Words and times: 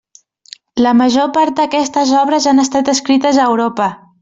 La 0.85 0.93
major 1.01 1.27
part 1.35 1.57
d'aquestes 1.61 2.15
obres 2.23 2.49
han 2.53 2.65
estat 2.65 2.91
escrites 2.97 3.39
a 3.39 3.47
Europa. 3.53 3.93